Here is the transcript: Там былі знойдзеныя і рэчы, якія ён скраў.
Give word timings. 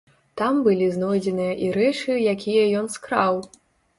Там 0.39 0.55
былі 0.67 0.85
знойдзеныя 0.95 1.51
і 1.67 1.69
рэчы, 1.77 2.17
якія 2.33 2.63
ён 2.79 2.91
скраў. 2.97 3.41